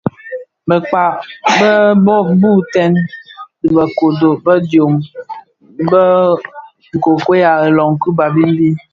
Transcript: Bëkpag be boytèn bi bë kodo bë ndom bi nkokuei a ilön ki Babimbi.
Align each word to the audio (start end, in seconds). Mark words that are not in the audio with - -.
Bëkpag 0.67 1.13
be 2.05 2.15
boytèn 2.41 2.93
bi 3.59 3.67
bë 3.75 3.83
kodo 3.97 4.29
bë 4.43 4.53
ndom 4.63 4.93
bi 5.89 6.01
nkokuei 6.97 7.43
a 7.51 7.53
ilön 7.67 7.93
ki 8.01 8.09
Babimbi. 8.17 8.69